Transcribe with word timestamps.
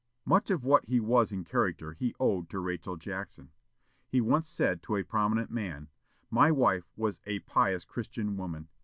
Much 0.25 0.49
of 0.49 0.63
what 0.63 0.83
he 0.85 0.99
was 0.99 1.31
in 1.31 1.43
character 1.43 1.93
he 1.93 2.15
owed 2.19 2.49
to 2.49 2.57
Rachel 2.59 2.95
Jackson. 2.97 3.51
He 4.09 4.19
once 4.19 4.49
said 4.49 4.81
to 4.81 4.95
a 4.95 5.03
prominent 5.03 5.51
man, 5.51 5.89
"My 6.31 6.51
wife 6.51 6.91
was 6.95 7.19
a 7.27 7.37
pious 7.41 7.85
Christian 7.85 8.35
woman. 8.35 8.67